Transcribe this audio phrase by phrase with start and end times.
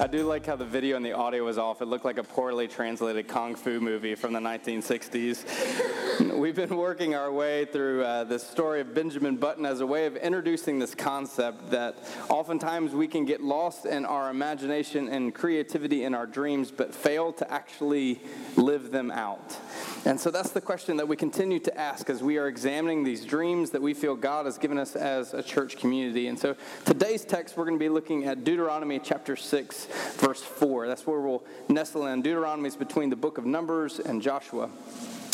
[0.00, 1.80] I do like how the video and the audio was off.
[1.80, 6.34] It looked like a poorly translated kung fu movie from the 1960s.
[6.36, 10.06] We've been working our way through uh, this story of Benjamin Button as a way
[10.06, 11.96] of introducing this concept that
[12.28, 17.32] oftentimes we can get lost in our imagination and creativity in our dreams, but fail
[17.34, 18.20] to actually
[18.56, 19.56] live them out.
[20.04, 23.24] And so that's the question that we continue to ask as we are examining these
[23.24, 26.26] dreams that we feel God has given us as a church community.
[26.26, 30.88] And so today's text, we're going to be looking at Deuteronomy chapter 6, verse 4.
[30.88, 32.22] That's where we'll nestle in.
[32.22, 34.70] Deuteronomy is between the book of Numbers and Joshua.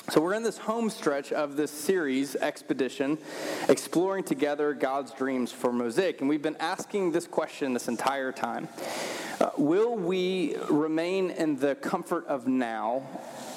[0.08, 3.18] So, we're in this home stretch of this series, Expedition,
[3.68, 6.20] exploring together God's dreams for Mosaic.
[6.20, 8.68] And we've been asking this question this entire time
[9.40, 13.02] uh, Will we remain in the comfort of now,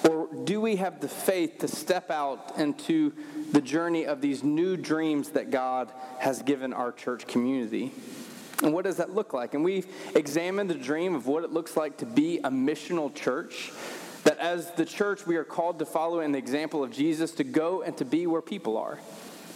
[0.09, 3.13] or do we have the faith to step out into
[3.51, 7.91] the journey of these new dreams that God has given our church community?
[8.61, 9.53] And what does that look like?
[9.53, 13.71] And we've examined the dream of what it looks like to be a missional church.
[14.23, 17.43] That as the church, we are called to follow in the example of Jesus to
[17.45, 18.99] go and to be where people are.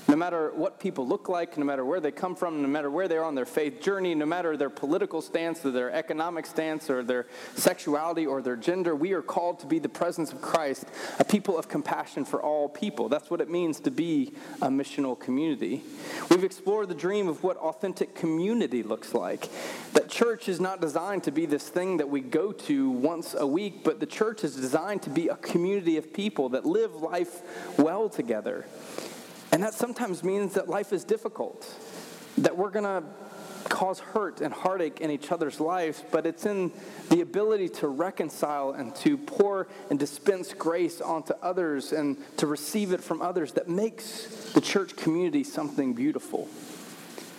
[0.07, 3.07] No matter what people look like, no matter where they come from, no matter where
[3.07, 6.89] they are on their faith journey, no matter their political stance or their economic stance
[6.89, 10.85] or their sexuality or their gender, we are called to be the presence of Christ,
[11.19, 13.07] a people of compassion for all people.
[13.07, 15.83] That's what it means to be a missional community.
[16.29, 19.49] We've explored the dream of what authentic community looks like.
[19.93, 23.47] That church is not designed to be this thing that we go to once a
[23.47, 27.41] week, but the church is designed to be a community of people that live life
[27.77, 28.65] well together.
[29.53, 31.71] And that sometimes means that life is difficult,
[32.39, 33.03] that we're going to
[33.69, 36.71] cause hurt and heartache in each other's lives, but it's in
[37.11, 42.93] the ability to reconcile and to pour and dispense grace onto others and to receive
[42.93, 46.47] it from others that makes the church community something beautiful.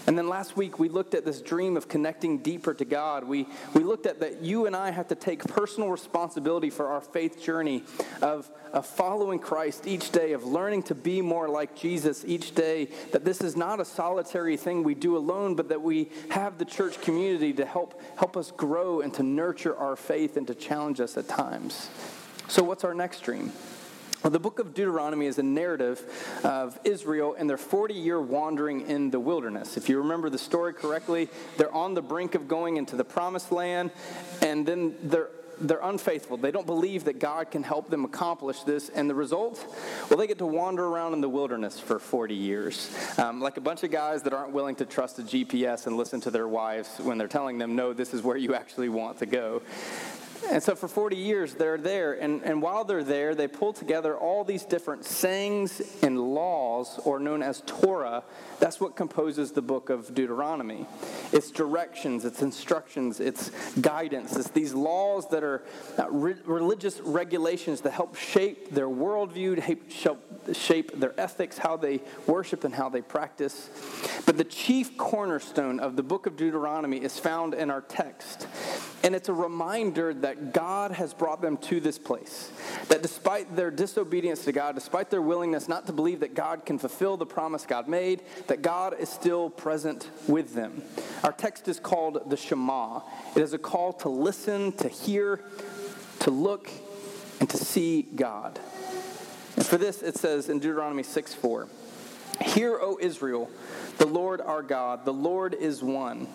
[0.07, 3.25] And then last week we looked at this dream of connecting deeper to God.
[3.25, 7.01] We, we looked at that you and I have to take personal responsibility for our
[7.01, 7.83] faith journey
[8.21, 12.89] of, of following Christ each day, of learning to be more like Jesus each day.
[13.13, 16.65] That this is not a solitary thing we do alone, but that we have the
[16.67, 21.01] church community to help, help us grow and to nurture our faith and to challenge
[21.01, 21.89] us at times.
[22.49, 23.53] So, what's our next dream?
[24.25, 26.03] Well, the book of Deuteronomy is a narrative
[26.45, 29.77] of Israel and their 40 year wandering in the wilderness.
[29.77, 33.53] If you remember the story correctly, they're on the brink of going into the promised
[33.53, 33.91] land,
[34.41, 35.29] and then they're
[35.61, 36.37] they're unfaithful.
[36.37, 38.89] They don't believe that God can help them accomplish this.
[38.89, 39.65] And the result?
[40.11, 42.91] Well, they get to wander around in the wilderness for 40 years.
[43.19, 46.21] Um, like a bunch of guys that aren't willing to trust a GPS and listen
[46.23, 49.27] to their wives when they're telling them, no, this is where you actually want to
[49.27, 49.63] go.
[50.51, 52.13] And so for 40 years, they're there.
[52.13, 57.19] And, and while they're there, they pull together all these different sayings and laws, or
[57.19, 58.23] known as Torah.
[58.61, 60.87] That's what composes the book of Deuteronomy.
[61.33, 63.51] It's directions, it's instructions, it's
[63.81, 64.37] guidance.
[64.37, 65.63] It's these laws that are
[65.99, 70.21] uh, re- religious regulations that help shape their worldview, help
[70.55, 73.71] shape their ethics, how they worship, and how they practice.
[74.27, 78.47] But the chief cornerstone of the book of Deuteronomy is found in our text.
[79.05, 82.51] And it's a reminder that God has brought them to this place.
[82.89, 86.79] That despite their disobedience to God, despite their willingness not to believe that God can
[86.79, 90.83] fulfill the promise God made, that God is still present with them.
[91.23, 93.03] Our text is called the Shema.
[93.37, 95.45] It is a call to listen, to hear,
[96.21, 96.71] to look,
[97.41, 98.59] and to see God.
[99.57, 101.69] And for this, it says in Deuteronomy 6 4,
[102.41, 103.51] Hear, O Israel,
[103.99, 106.27] the Lord our God, the Lord is one.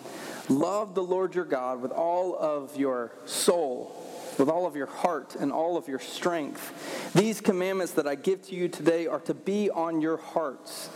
[0.50, 3.96] Love the Lord your God with all of your soul,
[4.36, 7.12] with all of your heart, and all of your strength.
[7.14, 10.90] These commandments that I give to you today are to be on your hearts.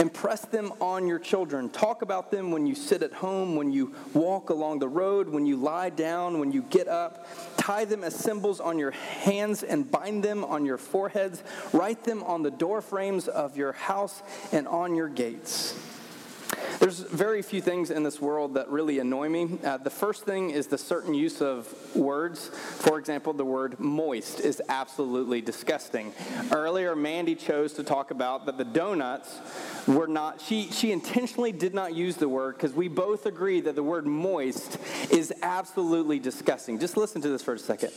[0.00, 1.70] Impress them on your children.
[1.70, 5.46] Talk about them when you sit at home, when you walk along the road, when
[5.46, 7.26] you lie down, when you get up.
[7.56, 11.44] Tie them as symbols on your hands and bind them on your foreheads.
[11.72, 15.74] Write them on the door frames of your house and on your gates.
[16.78, 19.58] There's very few things in this world that really annoy me.
[19.64, 21.66] Uh, the first thing is the certain use of
[21.96, 22.48] words.
[22.48, 26.12] For example, the word moist is absolutely disgusting.
[26.52, 29.38] Earlier, Mandy chose to talk about that the donuts
[29.88, 33.74] were not, she, she intentionally did not use the word because we both agree that
[33.74, 34.78] the word moist
[35.10, 36.78] is absolutely disgusting.
[36.78, 37.90] Just listen to this for a second.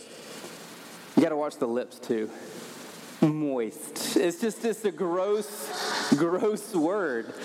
[1.16, 2.32] You got to watch the lips too.
[3.22, 4.18] Moist.
[4.18, 7.36] It's just, just a gross, gross word.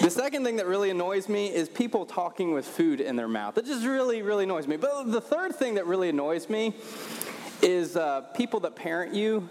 [0.00, 3.58] The second thing that really annoys me is people talking with food in their mouth.
[3.58, 4.76] It just really, really annoys me.
[4.76, 6.74] But the third thing that really annoys me
[7.62, 9.48] is uh, people that parent you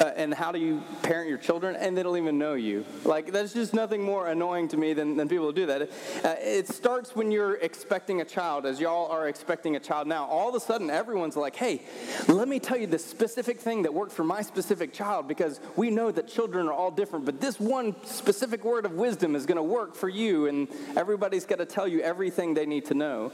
[0.00, 1.76] uh, and how do you parent your children?
[1.76, 2.84] And they don't even know you.
[3.04, 5.82] Like that's just nothing more annoying to me than, than people who do that.
[5.82, 10.24] Uh, it starts when you're expecting a child as y'all are expecting a child now.
[10.26, 11.82] All of a sudden everyone's like hey
[12.28, 15.90] let me tell you the specific thing that worked for my specific child because we
[15.90, 19.56] know that children are all different but this one specific word of wisdom is going
[19.56, 23.32] to work for you and everybody's got to tell you everything they need to know.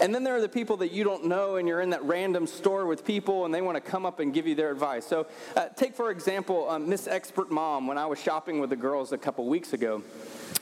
[0.00, 2.46] And then there are the people that you don't know and you're in that random
[2.46, 5.06] store with people and they want to come up and give you their advice.
[5.06, 8.76] So uh, take for example, um, Miss Expert Mom, when I was shopping with the
[8.76, 10.02] girls a couple weeks ago,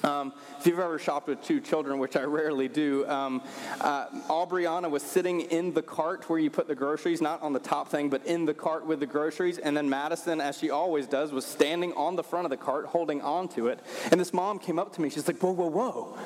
[0.04, 3.40] um, if you've ever shopped with two children, which I rarely do, um,
[3.80, 7.60] uh, Aubriana was sitting in the cart where you put the groceries, not on the
[7.60, 9.58] top thing, but in the cart with the groceries.
[9.58, 12.86] And then Madison, as she always does, was standing on the front of the cart,
[12.86, 13.80] holding on to it.
[14.10, 15.08] And this mom came up to me.
[15.08, 16.18] She's like, "Whoa, whoa, whoa!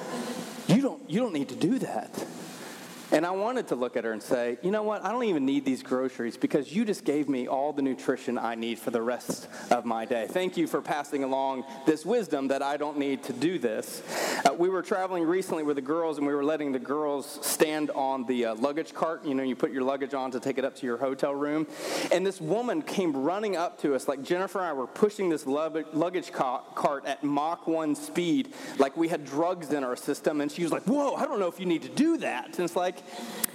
[0.69, 2.27] You don't, you don't need to do that."
[3.13, 5.05] And I wanted to look at her and say, you know what?
[5.05, 8.57] I don't even need these groceries because you just gave me all the nutrition I
[8.57, 10.27] need for the rest of my day.
[10.29, 14.03] Thank you for passing along this wisdom that I don't need to do this.
[14.45, 17.91] Uh, we were traveling recently with the girls and we were letting the girls stand
[17.93, 19.25] on the uh, luggage cart.
[19.25, 21.69] You know, you put your luggage on to take it up to your hotel room.
[22.11, 25.47] And this woman came running up to us, like Jennifer and I were pushing this
[25.47, 30.41] luggage cart at Mach 1 speed, like we had drugs in our system.
[30.41, 32.47] And she was like, whoa, I don't know if you need to do that.
[32.47, 33.07] And it's like, like,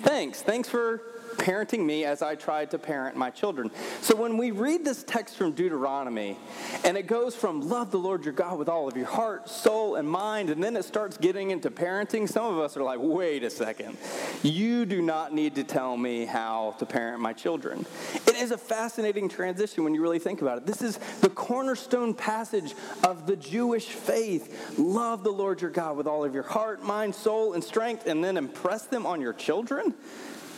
[0.04, 0.42] thanks.
[0.42, 1.02] Thanks for
[1.38, 3.72] parenting me as I tried to parent my children.
[4.02, 6.38] So when we read this text from Deuteronomy,
[6.84, 9.96] and it goes from love the Lord your God with all of your heart, soul,
[9.96, 13.44] and mind, and then it starts getting into parenting, some of us are like, wait
[13.44, 13.98] a second.
[14.44, 17.86] You do not need to tell me how to parent my children.
[18.42, 20.66] Is a fascinating transition when you really think about it.
[20.66, 22.74] This is the cornerstone passage
[23.04, 24.80] of the Jewish faith.
[24.80, 28.24] Love the Lord your God with all of your heart, mind, soul, and strength, and
[28.24, 29.94] then impress them on your children.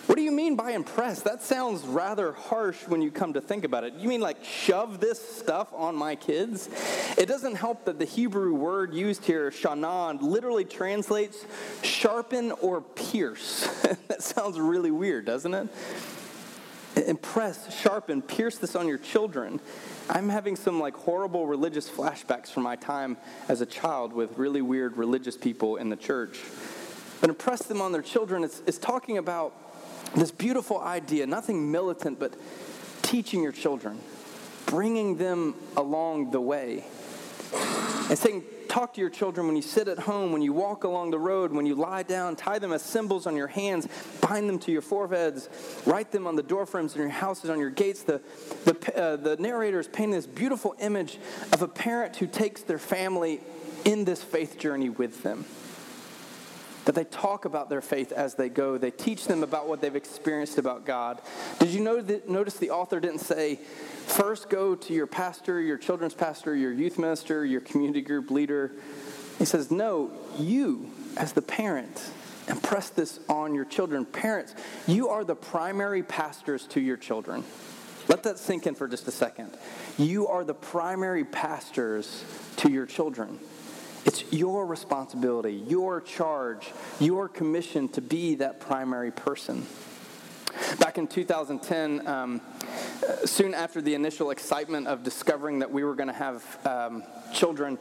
[0.06, 1.24] What do you mean by impress?
[1.24, 3.96] That sounds rather harsh when you come to think about it.
[3.96, 6.70] You mean like shove this stuff on my kids?
[7.18, 11.46] It doesn't help that the Hebrew word used here, shanan, literally translates
[11.84, 13.68] sharpen or pierce.
[14.08, 15.68] that sounds really weird, doesn't it?
[16.96, 19.60] Impress, sharpen, pierce this on your children.
[20.10, 23.18] I'm having some like horrible religious flashbacks from my time
[23.48, 26.40] as a child with really weird religious people in the church.
[27.20, 29.54] But impress them on their children, it's, it's talking about
[30.16, 32.34] this beautiful idea, nothing militant, but
[33.02, 34.00] teaching your children,
[34.66, 36.84] bringing them along the way.
[38.10, 38.44] And saying,
[38.74, 41.52] talk to your children when you sit at home, when you walk along the road,
[41.52, 43.88] when you lie down, tie them as symbols on your hands,
[44.20, 45.48] bind them to your foreheads,
[45.86, 48.02] write them on the doorframes in your houses, on your gates.
[48.02, 48.20] The,
[48.66, 51.20] the, uh, the narrator is painting this beautiful image
[51.52, 53.42] of a parent who takes their family
[53.86, 55.46] in this faith journey with them
[56.86, 58.78] that they talk about their faith as they go.
[58.78, 61.22] They teach them about what they've experienced about God.
[61.60, 66.56] Did you notice the author didn't say, first go to your pastor, your children's pastor,
[66.56, 68.72] your youth minister, your community group leader?
[69.40, 72.12] He says, no, you as the parent,
[72.48, 74.06] impress this on your children.
[74.06, 74.54] Parents,
[74.86, 77.44] you are the primary pastors to your children.
[78.10, 79.52] Let that sink in for just a second.
[79.98, 82.26] You are the primary pastors
[82.58, 83.40] to your children.
[84.06, 89.66] It's your responsibility, your charge, your commission to be that primary person.
[90.80, 92.42] Back in 2010, um,
[93.26, 97.78] soon after the initial excitement of discovering that we were going to have um, children,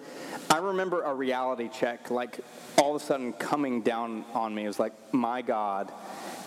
[0.49, 2.41] I remember a reality check, like
[2.79, 4.65] all of a sudden coming down on me.
[4.65, 5.93] It was like, my God,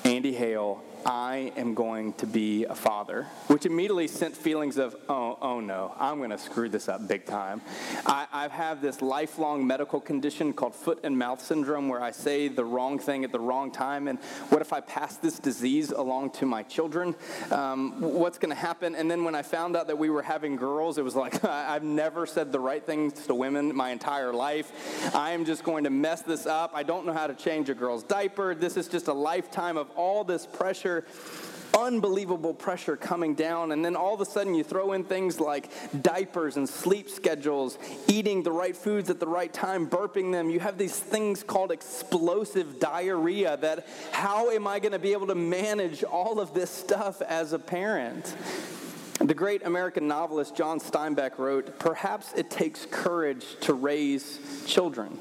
[0.04, 5.38] Andy Hale I am going to be a father, which immediately sent feelings of, oh,
[5.40, 7.62] oh no, I'm going to screw this up big time.
[8.08, 12.48] I, I have this lifelong medical condition called foot and mouth syndrome where I say
[12.48, 14.08] the wrong thing at the wrong time.
[14.08, 14.18] And
[14.50, 17.14] what if I pass this disease along to my children?
[17.52, 18.96] Um, what's going to happen?
[18.96, 21.84] And then when I found out that we were having girls, it was like, I've
[21.84, 25.14] never said the right things to women my entire life.
[25.14, 26.72] I am just going to mess this up.
[26.74, 28.56] I don't know how to change a girl's diaper.
[28.56, 30.95] This is just a lifetime of all this pressure
[31.76, 33.72] unbelievable pressure coming down.
[33.72, 35.70] And then all of a sudden, you throw in things like
[36.02, 40.50] diapers and sleep schedules, eating the right foods at the right time, burping them.
[40.50, 45.28] You have these things called explosive diarrhea that how am I going to be able
[45.28, 48.36] to manage all of this stuff as a parent?
[49.20, 55.20] The great American novelist John Steinbeck wrote, Perhaps it takes courage to raise children.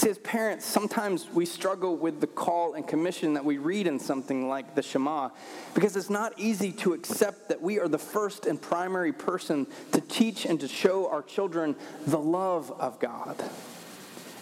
[0.00, 3.98] See, as parents, sometimes we struggle with the call and commission that we read in
[3.98, 5.28] something like the Shema
[5.74, 10.00] because it's not easy to accept that we are the first and primary person to
[10.00, 11.76] teach and to show our children
[12.06, 13.36] the love of God.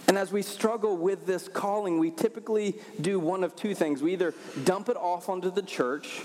[0.07, 4.01] And as we struggle with this calling, we typically do one of two things.
[4.01, 6.23] We either dump it off onto the church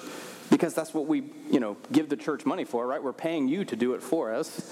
[0.52, 3.02] because that's what we, you know, give the church money for, right?
[3.02, 4.72] We're paying you to do it for us.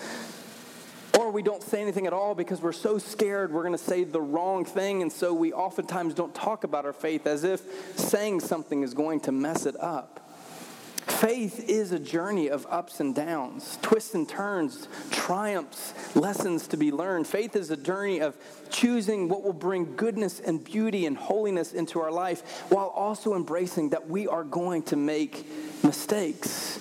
[1.31, 4.21] We don't say anything at all because we're so scared we're going to say the
[4.21, 7.61] wrong thing, and so we oftentimes don't talk about our faith as if
[7.97, 10.19] saying something is going to mess it up.
[11.07, 16.91] Faith is a journey of ups and downs, twists and turns, triumphs, lessons to be
[16.91, 17.27] learned.
[17.27, 18.35] Faith is a journey of
[18.69, 23.89] choosing what will bring goodness and beauty and holiness into our life while also embracing
[23.89, 25.45] that we are going to make
[25.83, 26.79] mistakes.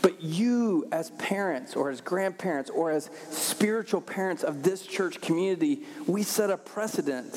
[0.00, 5.82] But you, as parents or as grandparents or as spiritual parents of this church community,
[6.06, 7.34] we set a precedent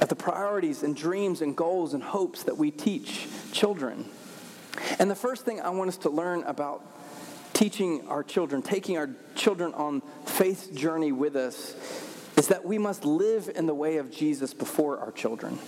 [0.00, 4.08] of the priorities and dreams and goals and hopes that we teach children.
[4.98, 6.84] And the first thing I want us to learn about
[7.52, 11.74] teaching our children, taking our children on faith journey with us,
[12.38, 15.58] is that we must live in the way of Jesus before our children.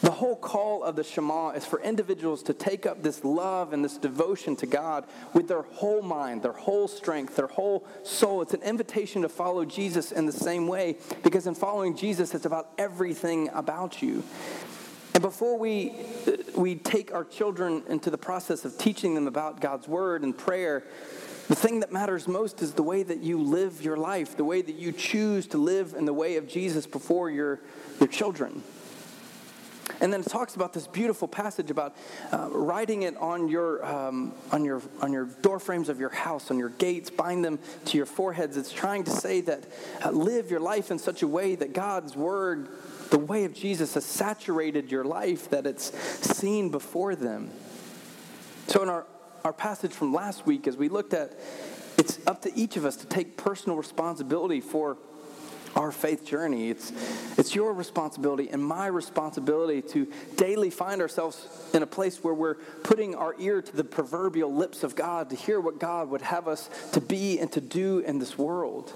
[0.00, 3.84] The whole call of the Shema is for individuals to take up this love and
[3.84, 8.42] this devotion to God with their whole mind, their whole strength, their whole soul.
[8.42, 12.46] It's an invitation to follow Jesus in the same way because in following Jesus, it's
[12.46, 14.24] about everything about you.
[15.14, 15.92] And before we,
[16.56, 20.84] we take our children into the process of teaching them about God's word and prayer,
[21.48, 24.60] the thing that matters most is the way that you live your life, the way
[24.60, 27.60] that you choose to live in the way of Jesus before your,
[27.98, 28.62] your children.
[30.00, 31.96] And then it talks about this beautiful passage about
[32.32, 36.50] uh, writing it on your, um, on, your, on your door frames of your house,
[36.50, 38.56] on your gates, bind them to your foreheads.
[38.56, 39.64] It's trying to say that
[40.04, 42.68] uh, live your life in such a way that God's word
[43.10, 47.50] the way of Jesus has saturated your life that it's seen before them.
[48.66, 49.06] So, in our,
[49.44, 51.32] our passage from last week, as we looked at,
[51.96, 54.98] it's up to each of us to take personal responsibility for
[55.76, 56.70] our faith journey.
[56.70, 56.92] It's,
[57.38, 62.54] it's your responsibility and my responsibility to daily find ourselves in a place where we're
[62.82, 66.48] putting our ear to the proverbial lips of God to hear what God would have
[66.48, 68.92] us to be and to do in this world.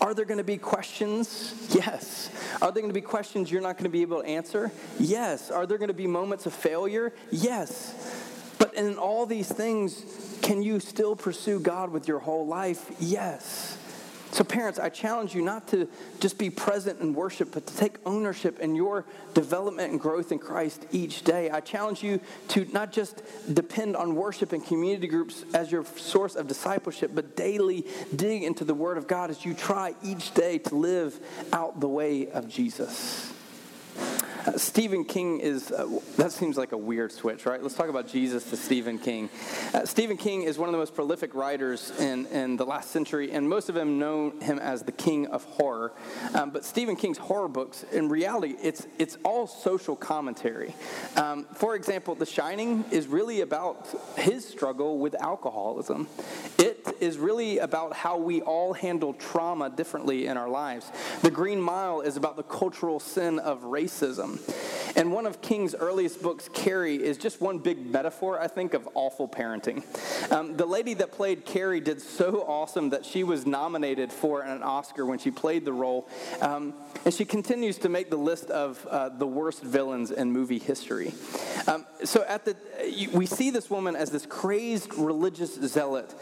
[0.00, 1.68] Are there going to be questions?
[1.74, 2.30] Yes.
[2.62, 4.72] Are there going to be questions you're not going to be able to answer?
[4.98, 5.50] Yes.
[5.50, 7.12] Are there going to be moments of failure?
[7.30, 8.29] Yes.
[8.70, 10.04] But in all these things,
[10.42, 12.90] can you still pursue God with your whole life?
[13.00, 13.76] Yes.
[14.30, 15.88] So, parents, I challenge you not to
[16.20, 20.38] just be present in worship, but to take ownership in your development and growth in
[20.38, 21.50] Christ each day.
[21.50, 23.22] I challenge you to not just
[23.52, 27.84] depend on worship and community groups as your source of discipleship, but daily
[28.14, 31.18] dig into the Word of God as you try each day to live
[31.52, 33.34] out the way of Jesus.
[34.56, 37.62] Stephen King is, uh, that seems like a weird switch, right?
[37.62, 39.28] Let's talk about Jesus to Stephen King.
[39.74, 43.32] Uh, Stephen King is one of the most prolific writers in, in the last century,
[43.32, 45.92] and most of them know him as the king of horror.
[46.34, 50.74] Um, but Stephen King's horror books, in reality, it's, it's all social commentary.
[51.16, 56.08] Um, for example, The Shining is really about his struggle with alcoholism.
[56.58, 60.90] It is really about how we all handle trauma differently in our lives.
[61.22, 64.39] The Green Mile is about the cultural sin of racism.
[64.96, 68.88] And one of King's earliest books, Carrie, is just one big metaphor, I think, of
[68.94, 69.82] awful parenting.
[70.32, 74.62] Um, the lady that played Carrie did so awesome that she was nominated for an
[74.62, 76.08] Oscar when she played the role.
[76.40, 80.58] Um, and she continues to make the list of uh, the worst villains in movie
[80.58, 81.14] history.
[81.66, 82.56] Um, so at the,
[83.12, 86.14] we see this woman as this crazed religious zealot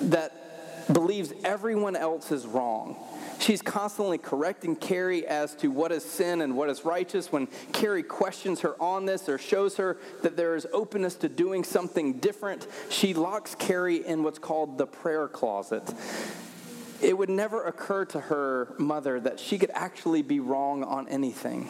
[0.00, 0.43] that
[0.92, 2.96] believes everyone else is wrong
[3.38, 7.32] She's constantly correcting Carrie as to what is sin and what is righteous.
[7.32, 11.64] When Carrie questions her on this or shows her that there is openness to doing
[11.64, 15.82] something different, she locks Carrie in what's called the prayer closet.
[17.02, 21.68] It would never occur to her mother that she could actually be wrong on anything.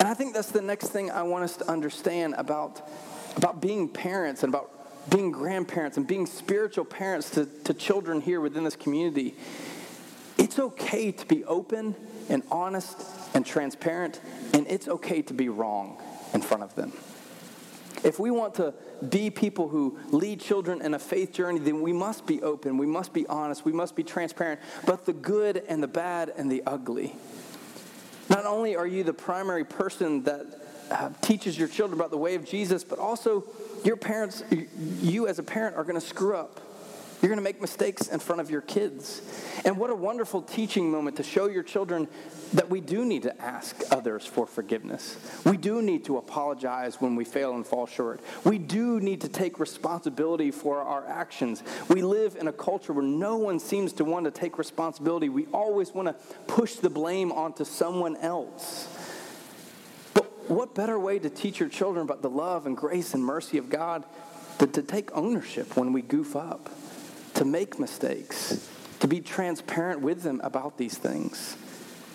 [0.00, 2.88] And I think that's the next thing I want us to understand about,
[3.36, 4.77] about being parents and about
[5.10, 9.34] being grandparents and being spiritual parents to, to children here within this community
[10.38, 11.96] it's okay to be open
[12.28, 14.20] and honest and transparent,
[14.54, 16.00] and it's okay to be wrong
[16.32, 16.92] in front of them.
[18.04, 18.72] If we want to
[19.08, 22.86] be people who lead children in a faith journey, then we must be open, we
[22.86, 26.62] must be honest, we must be transparent, but the good and the bad and the
[26.64, 27.16] ugly.
[28.30, 30.46] Not only are you the primary person that
[30.90, 33.44] uh, teaches your children about the way of Jesus, but also
[33.84, 34.42] your parents,
[35.00, 36.60] you as a parent, are going to screw up.
[37.20, 39.22] You're going to make mistakes in front of your kids.
[39.64, 42.06] And what a wonderful teaching moment to show your children
[42.52, 45.16] that we do need to ask others for forgiveness.
[45.44, 48.20] We do need to apologize when we fail and fall short.
[48.44, 51.64] We do need to take responsibility for our actions.
[51.88, 55.28] We live in a culture where no one seems to want to take responsibility.
[55.28, 56.14] We always want to
[56.46, 58.94] push the blame onto someone else.
[60.48, 63.70] What better way to teach your children about the love and grace and mercy of
[63.70, 64.04] God
[64.58, 66.68] than to take ownership when we goof up?
[67.38, 71.56] to make mistakes, to be transparent with them about these things.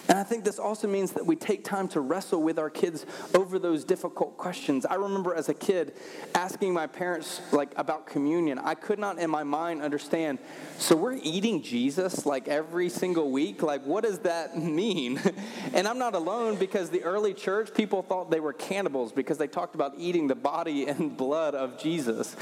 [0.09, 3.05] And I think this also means that we take time to wrestle with our kids
[3.33, 4.85] over those difficult questions.
[4.85, 5.93] I remember as a kid
[6.35, 8.59] asking my parents like about communion.
[8.59, 10.39] I could not in my mind understand.
[10.77, 13.63] So we're eating Jesus like every single week?
[13.63, 15.21] Like what does that mean?
[15.73, 19.47] and I'm not alone because the early church people thought they were cannibals because they
[19.47, 22.35] talked about eating the body and blood of Jesus.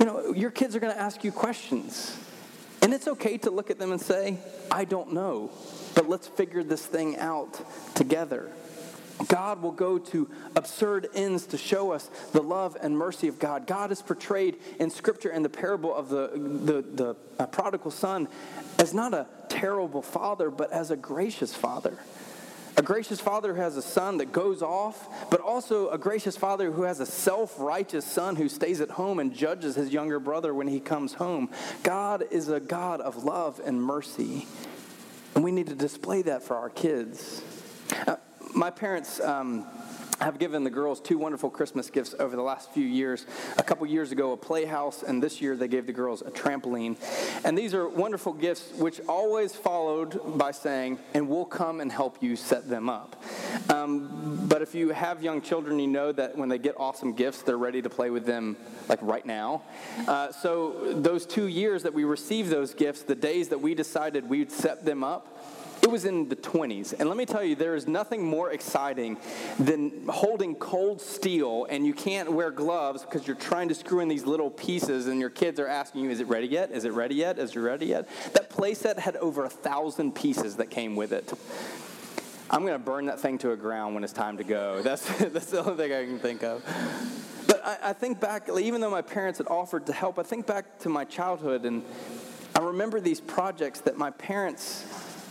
[0.00, 2.18] You know, your kids are going to ask you questions.
[2.82, 4.38] And it's okay to look at them and say,
[4.70, 5.50] I don't know,
[6.00, 7.60] but let's figure this thing out
[7.94, 8.50] together.
[9.28, 13.66] God will go to absurd ends to show us the love and mercy of God.
[13.66, 18.28] God is portrayed in Scripture in the parable of the, the, the uh, prodigal son
[18.78, 21.98] as not a terrible father, but as a gracious father.
[22.78, 26.70] A gracious father who has a son that goes off, but also a gracious father
[26.70, 30.54] who has a self righteous son who stays at home and judges his younger brother
[30.54, 31.50] when he comes home.
[31.82, 34.46] God is a God of love and mercy.
[35.34, 37.42] And we need to display that for our kids.
[38.06, 38.16] Uh,
[38.54, 39.20] my parents.
[39.20, 39.66] Um,
[40.20, 43.26] have given the girls two wonderful Christmas gifts over the last few years.
[43.56, 46.96] A couple years ago, a playhouse, and this year they gave the girls a trampoline.
[47.44, 52.22] And these are wonderful gifts, which always followed by saying, and we'll come and help
[52.22, 53.22] you set them up.
[53.68, 57.42] Um, but if you have young children, you know that when they get awesome gifts,
[57.42, 58.56] they're ready to play with them
[58.88, 59.62] like right now.
[60.06, 64.28] Uh, so those two years that we received those gifts, the days that we decided
[64.28, 65.38] we'd set them up,
[65.82, 66.94] it was in the 20s.
[66.98, 69.16] And let me tell you, there is nothing more exciting
[69.58, 74.08] than holding cold steel and you can't wear gloves because you're trying to screw in
[74.08, 76.70] these little pieces and your kids are asking you, is it ready yet?
[76.70, 77.38] Is it ready yet?
[77.38, 78.08] Is it ready yet?
[78.34, 81.32] That playset had over a thousand pieces that came with it.
[82.50, 84.82] I'm going to burn that thing to a ground when it's time to go.
[84.90, 86.64] That's, that's the only thing I can think of.
[87.46, 90.46] But I, I think back, even though my parents had offered to help, I think
[90.46, 91.84] back to my childhood and
[92.54, 94.84] I remember these projects that my parents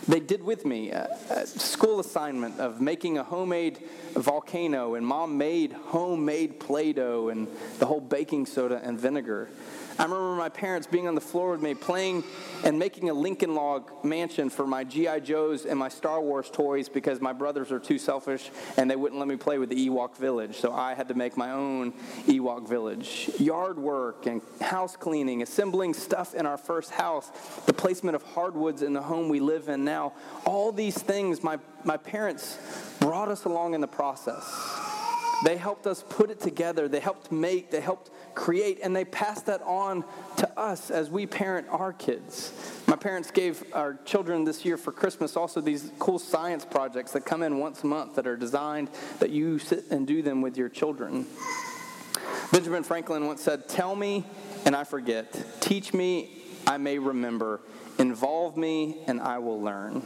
[0.08, 3.80] they did with me a, a, school assignment of making a homemade
[4.14, 7.48] volcano, and mom made homemade Play Doh and
[7.80, 9.50] the whole baking soda and vinegar.
[10.00, 12.24] I remember my parents being on the floor with me playing
[12.64, 15.20] and making a Lincoln Log mansion for my G.I.
[15.20, 19.20] Joes and my Star Wars toys because my brothers are too selfish and they wouldn't
[19.20, 20.56] let me play with the Ewok village.
[20.56, 21.92] So I had to make my own
[22.28, 23.30] Ewok village.
[23.40, 27.30] Yard work and house cleaning, assembling stuff in our first house,
[27.66, 30.14] the placement of hardwoods in the home we live in now.
[30.46, 32.58] All these things my, my parents
[33.02, 34.89] brought us along in the process.
[35.44, 36.88] They helped us put it together.
[36.88, 40.04] They helped make, they helped create, and they passed that on
[40.38, 42.52] to us as we parent our kids.
[42.88, 47.22] My parents gave our children this year for Christmas also these cool science projects that
[47.22, 50.58] come in once a month that are designed that you sit and do them with
[50.58, 51.26] your children.
[52.52, 54.26] Benjamin Franklin once said, Tell me
[54.66, 55.62] and I forget.
[55.62, 56.32] Teach me,
[56.68, 57.62] I may remember.
[57.98, 60.06] Involve me and I will learn.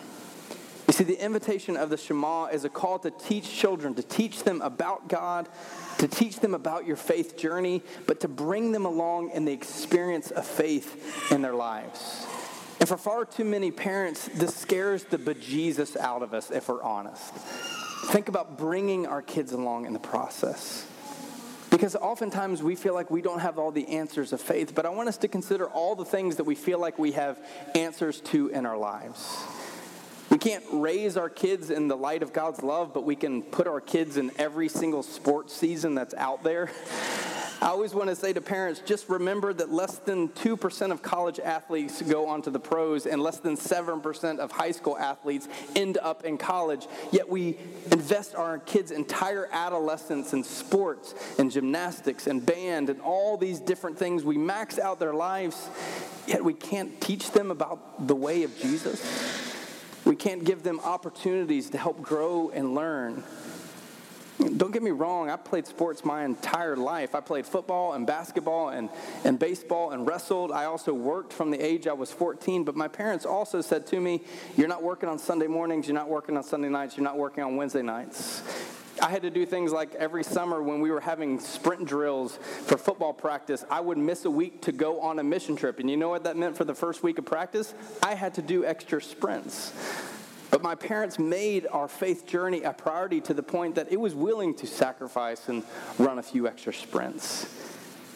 [0.93, 4.43] You see, the invitation of the Shema is a call to teach children, to teach
[4.43, 5.49] them about God,
[5.97, 10.29] to teach them about your faith journey, but to bring them along in the experience
[10.29, 12.27] of faith in their lives.
[12.79, 16.83] And for far too many parents, this scares the bejesus out of us, if we're
[16.83, 17.33] honest.
[18.11, 20.85] Think about bringing our kids along in the process.
[21.71, 24.89] Because oftentimes we feel like we don't have all the answers of faith, but I
[24.89, 27.39] want us to consider all the things that we feel like we have
[27.73, 29.43] answers to in our lives.
[30.29, 33.67] We can't raise our kids in the light of God's love, but we can put
[33.67, 36.71] our kids in every single sports season that's out there.
[37.61, 41.39] I always want to say to parents just remember that less than 2% of college
[41.39, 45.97] athletes go on to the pros, and less than 7% of high school athletes end
[45.99, 46.87] up in college.
[47.13, 47.57] Yet we
[47.89, 53.97] invest our kids' entire adolescence in sports and gymnastics and band and all these different
[53.97, 54.25] things.
[54.25, 55.69] We max out their lives,
[56.27, 59.52] yet we can't teach them about the way of Jesus.
[60.13, 63.23] We can't give them opportunities to help grow and learn.
[64.57, 67.15] Don't get me wrong, I played sports my entire life.
[67.15, 68.89] I played football and basketball and,
[69.23, 70.51] and baseball and wrestled.
[70.51, 73.99] I also worked from the age I was 14, but my parents also said to
[73.99, 74.21] me,
[74.55, 77.43] You're not working on Sunday mornings, you're not working on Sunday nights, you're not working
[77.43, 78.43] on Wednesday nights.
[79.01, 82.77] I had to do things like every summer when we were having sprint drills for
[82.77, 85.79] football practice, I would miss a week to go on a mission trip.
[85.79, 87.73] And you know what that meant for the first week of practice?
[88.01, 89.73] I had to do extra sprints.
[90.51, 94.13] But my parents made our faith journey a priority to the point that it was
[94.13, 95.63] willing to sacrifice and
[95.97, 97.47] run a few extra sprints.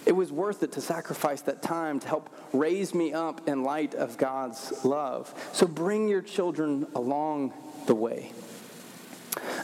[0.06, 3.96] It was worth it to sacrifice that time to help raise me up in light
[3.96, 5.34] of God's love.
[5.52, 7.54] So bring your children along
[7.88, 8.32] the way.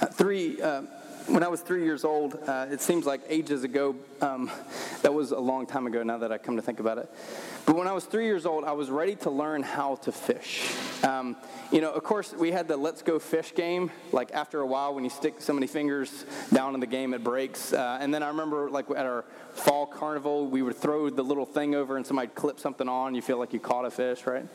[0.01, 0.81] Uh, three, uh,
[1.27, 3.95] when I was three years old, uh, it seems like ages ago.
[4.21, 4.51] Um,
[5.01, 7.09] that was a long time ago now that I come to think about it.
[7.65, 10.71] But when I was three years old, I was ready to learn how to fish.
[11.03, 11.35] Um,
[11.71, 13.91] you know, of course, we had the let's go fish game.
[14.11, 17.23] Like after a while, when you stick so many fingers down in the game, it
[17.23, 17.73] breaks.
[17.73, 21.45] Uh, and then I remember, like at our fall carnival, we would throw the little
[21.45, 23.15] thing over and somebody'd clip something on.
[23.15, 24.45] You feel like you caught a fish, right?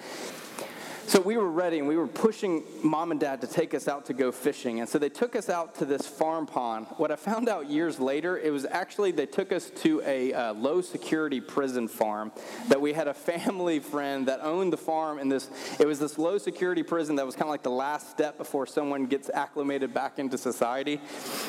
[1.09, 4.05] So we were ready and we were pushing mom and dad to take us out
[4.07, 4.81] to go fishing.
[4.81, 6.87] And so they took us out to this farm pond.
[6.99, 10.53] What I found out years later, it was actually they took us to a uh,
[10.53, 12.31] low security prison farm
[12.69, 15.49] that we had a family friend that owned the farm and this
[15.81, 18.67] it was this low security prison that was kind of like the last step before
[18.67, 21.01] someone gets acclimated back into society.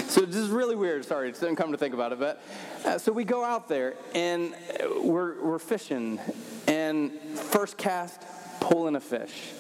[0.08, 1.04] So this is really weird.
[1.04, 2.42] Sorry, it didn't come to think about it, but
[2.86, 4.56] uh, so we go out there and
[5.02, 6.18] we're we're fishing
[6.66, 8.24] and first cast
[8.60, 9.52] pulling a fish.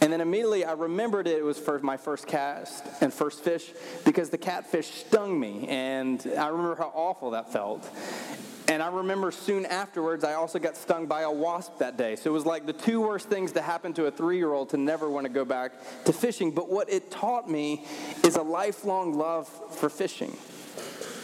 [0.00, 3.70] And then immediately I remembered it was for my first cast and first fish
[4.04, 5.68] because the catfish stung me.
[5.68, 7.88] And I remember how awful that felt.
[8.66, 12.16] And I remember soon afterwards, I also got stung by a wasp that day.
[12.16, 14.70] So it was like the two worst things to happen to a three year old
[14.70, 15.72] to never want to go back
[16.04, 16.50] to fishing.
[16.50, 17.84] But what it taught me
[18.24, 20.36] is a lifelong love for fishing.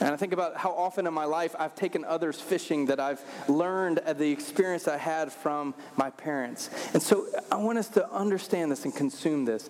[0.01, 3.21] And I think about how often in my life I've taken others fishing that I've
[3.49, 6.71] learned the experience I had from my parents.
[6.93, 9.69] And so I want us to understand this and consume this.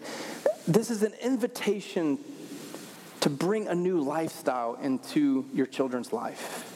[0.66, 2.18] This is an invitation
[3.20, 6.74] to bring a new lifestyle into your children's life.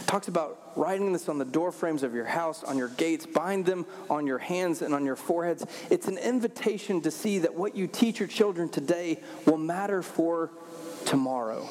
[0.00, 3.26] It talks about writing this on the door frames of your house, on your gates,
[3.26, 5.66] bind them on your hands and on your foreheads.
[5.90, 10.50] It's an invitation to see that what you teach your children today will matter for
[11.06, 11.68] tomorrow.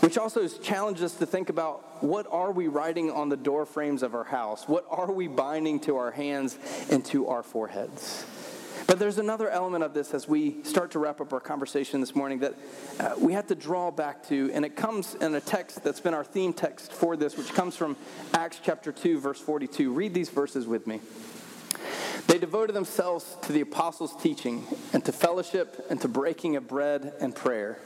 [0.00, 4.02] Which also challenges us to think about what are we writing on the door frames
[4.02, 4.66] of our house?
[4.66, 6.58] What are we binding to our hands
[6.90, 8.24] and to our foreheads?
[8.86, 12.16] But there's another element of this as we start to wrap up our conversation this
[12.16, 12.54] morning that
[12.98, 16.14] uh, we have to draw back to, and it comes in a text that's been
[16.14, 17.94] our theme text for this, which comes from
[18.32, 19.92] Acts chapter 2, verse 42.
[19.92, 21.00] Read these verses with me.
[22.26, 27.12] They devoted themselves to the apostles' teaching and to fellowship and to breaking of bread
[27.20, 27.78] and prayer.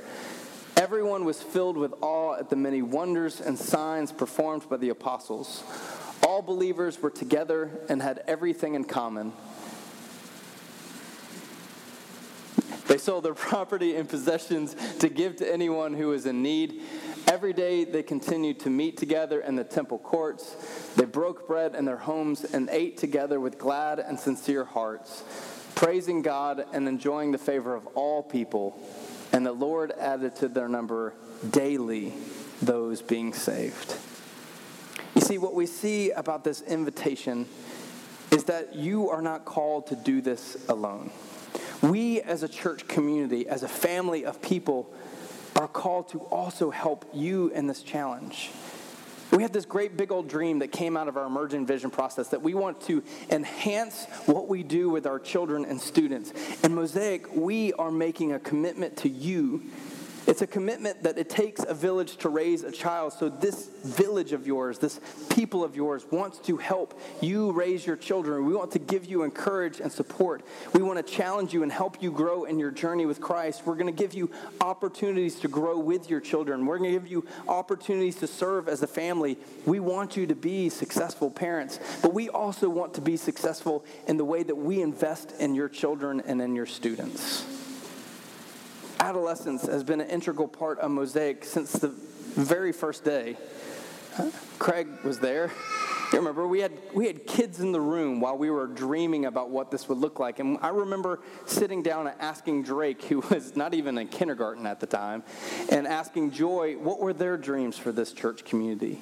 [0.84, 5.64] Everyone was filled with awe at the many wonders and signs performed by the apostles.
[6.22, 9.32] All believers were together and had everything in common.
[12.86, 16.82] They sold their property and possessions to give to anyone who was in need.
[17.28, 20.54] Every day they continued to meet together in the temple courts.
[20.96, 25.24] They broke bread in their homes and ate together with glad and sincere hearts,
[25.76, 28.78] praising God and enjoying the favor of all people.
[29.44, 31.12] And the Lord added to their number
[31.50, 32.14] daily
[32.62, 33.94] those being saved.
[35.14, 37.44] You see, what we see about this invitation
[38.30, 41.10] is that you are not called to do this alone.
[41.82, 44.90] We, as a church community, as a family of people,
[45.56, 48.50] are called to also help you in this challenge.
[49.34, 52.28] We have this great big old dream that came out of our emerging vision process
[52.28, 56.32] that we want to enhance what we do with our children and students.
[56.62, 59.64] And Mosaic, we are making a commitment to you
[60.26, 63.12] it's a commitment that it takes a village to raise a child.
[63.12, 67.96] So, this village of yours, this people of yours, wants to help you raise your
[67.96, 68.44] children.
[68.46, 70.42] We want to give you encourage and support.
[70.72, 73.62] We want to challenge you and help you grow in your journey with Christ.
[73.66, 76.64] We're going to give you opportunities to grow with your children.
[76.64, 79.38] We're going to give you opportunities to serve as a family.
[79.66, 84.16] We want you to be successful parents, but we also want to be successful in
[84.16, 87.63] the way that we invest in your children and in your students
[89.04, 93.36] adolescence has been an integral part of Mosaic since the very first day.
[94.58, 95.50] Craig was there.
[96.10, 99.50] You remember we had we had kids in the room while we were dreaming about
[99.50, 100.38] what this would look like.
[100.38, 104.80] And I remember sitting down and asking Drake, who was not even in kindergarten at
[104.80, 105.22] the time,
[105.70, 109.00] and asking Joy what were their dreams for this church community.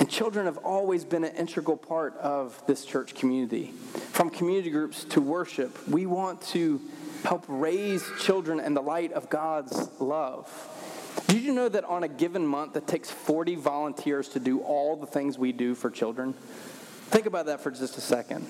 [0.00, 3.66] And children have always been an integral part of this church community.
[4.10, 6.80] From community groups to worship, we want to
[7.24, 10.50] help raise children in the light of God's love.
[11.28, 14.96] Did you know that on a given month it takes 40 volunteers to do all
[14.96, 16.32] the things we do for children?
[16.32, 18.46] Think about that for just a second.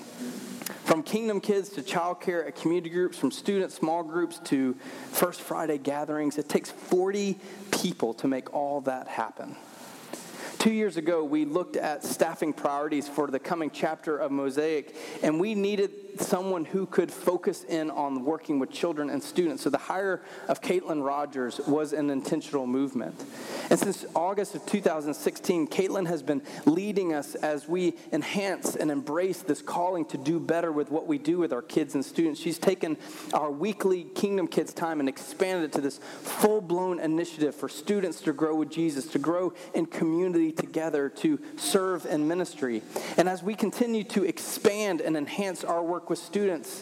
[0.85, 4.73] From Kingdom Kids to childcare at community groups, from student small groups to
[5.11, 7.39] First Friday gatherings, it takes 40
[7.71, 9.55] people to make all that happen.
[10.59, 15.39] Two years ago, we looked at staffing priorities for the coming chapter of Mosaic, and
[15.39, 19.63] we needed someone who could focus in on working with children and students.
[19.63, 23.15] So the hire of Caitlin Rogers was an intentional movement.
[23.69, 29.41] And since August of 2016, Caitlin has been leading us as we enhance and embrace
[29.41, 32.39] this calling to do better with what we do with our kids and students.
[32.39, 32.97] She's taken
[33.33, 38.21] our weekly Kingdom Kids time and expanded it to this full blown initiative for students
[38.21, 42.81] to grow with Jesus, to grow in community together to serve in ministry.
[43.17, 46.81] And as we continue to expand and enhance our work with students,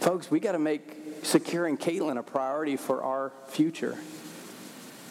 [0.00, 0.82] folks, we got to make
[1.22, 3.96] securing Caitlin a priority for our future.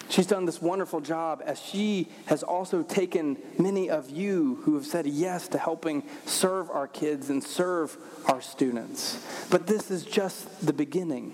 [0.10, 4.86] She's done this wonderful job as she has also taken many of you who have
[4.86, 7.97] said yes to helping serve our kids and serve
[8.28, 9.19] our students.
[9.49, 11.34] But this is just the beginning.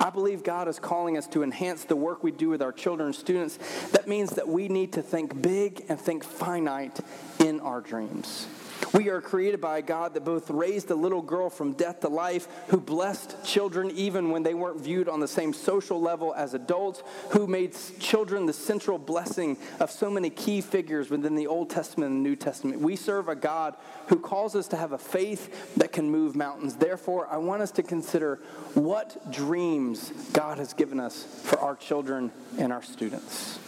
[0.00, 3.08] I believe God is calling us to enhance the work we do with our children
[3.08, 3.58] and students.
[3.90, 6.98] That means that we need to think big and think finite
[7.38, 8.46] in our dreams.
[8.92, 12.08] We are created by a God that both raised a little girl from death to
[12.08, 16.54] life, who blessed children even when they weren't viewed on the same social level as
[16.54, 21.70] adults, who made children the central blessing of so many key figures within the Old
[21.70, 22.80] Testament and New Testament.
[22.80, 23.76] We serve a God
[24.08, 26.76] who calls us to have a faith that can move mountains.
[26.76, 28.40] Therefore, I want us to consider
[28.74, 33.58] what dreams God has given us for our children and our students.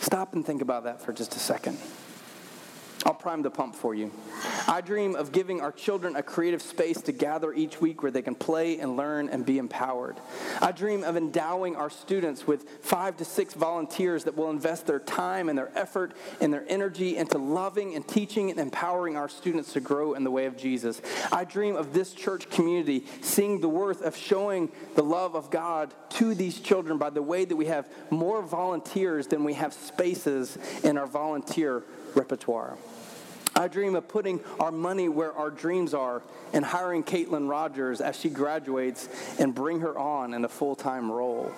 [0.00, 1.78] Stop and think about that for just a second.
[3.04, 4.10] I'll prime the pump for you.
[4.66, 8.22] I dream of giving our children a creative space to gather each week where they
[8.22, 10.16] can play and learn and be empowered.
[10.62, 15.00] I dream of endowing our students with five to six volunteers that will invest their
[15.00, 19.74] time and their effort and their energy into loving and teaching and empowering our students
[19.74, 21.02] to grow in the way of Jesus.
[21.30, 25.92] I dream of this church community seeing the worth of showing the love of God
[26.10, 30.56] to these children by the way that we have more volunteers than we have spaces
[30.82, 32.78] in our volunteer repertoire.
[33.56, 38.18] I dream of putting our money where our dreams are and hiring Caitlin Rogers as
[38.18, 41.52] she graduates and bring her on in a full time role.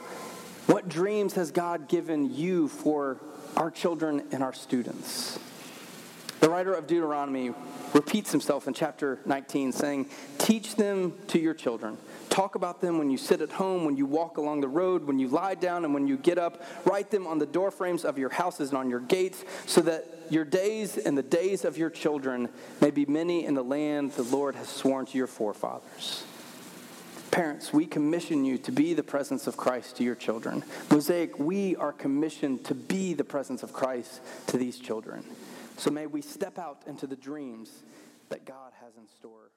[0.67, 3.19] What dreams has God given you for
[3.57, 5.39] our children and our students?
[6.41, 7.55] The writer of Deuteronomy
[7.95, 11.97] repeats himself in chapter 19, saying, Teach them to your children.
[12.37, 15.19] Talk about them when you sit at home, when you walk along the road, when
[15.19, 16.63] you lie down, and when you get up.
[16.85, 20.45] Write them on the doorframes of your houses and on your gates, so that your
[20.45, 22.51] days and the days of your children
[22.83, 26.25] may be many in the land the Lord has sworn to your forefathers.
[27.31, 30.63] Parents, we commission you to be the presence of Christ to your children.
[30.91, 35.25] Mosaic, we are commissioned to be the presence of Christ to these children.
[35.79, 37.71] So may we step out into the dreams
[38.29, 39.53] that God has in store.